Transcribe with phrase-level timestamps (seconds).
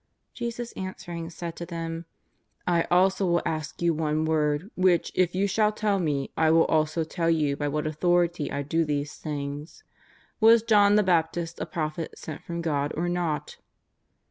[0.33, 2.05] Jesus answering said to them:
[2.63, 6.65] '^ I also will ask you one word, which, if you shall tell Me, I will
[6.65, 9.83] also tell you by what authority I do these things.
[9.87, 9.91] '^
[10.39, 13.57] Was John the Baptist a prophet sent from God or not?"